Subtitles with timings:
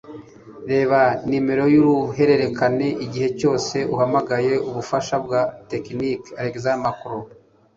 [0.71, 6.29] reba nimero yuruhererekane igihe cyose uhamagaye ubufasha bwa tekiniki.
[6.39, 7.19] (alexmarcelo